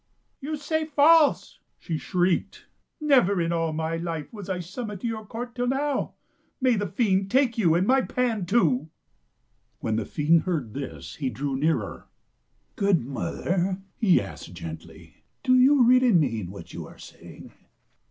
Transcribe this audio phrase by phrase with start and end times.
[0.39, 2.65] "You say false," she shrieked.
[2.99, 6.15] "Never in all my life was I summoned to your court till now.
[6.59, 8.89] May the fiend take you, and my pan too."
[9.79, 12.07] When the fiend heard this, he drew nearer."
[12.75, 17.51] Good mother," he asked gently, "do you really mean what you are saying